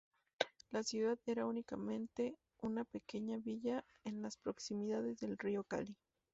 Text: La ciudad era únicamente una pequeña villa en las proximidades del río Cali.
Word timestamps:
La 0.71 0.81
ciudad 0.81 1.19
era 1.27 1.45
únicamente 1.45 2.33
una 2.63 2.85
pequeña 2.85 3.37
villa 3.37 3.85
en 4.03 4.23
las 4.23 4.35
proximidades 4.35 5.19
del 5.19 5.37
río 5.37 5.63
Cali. 5.63 5.95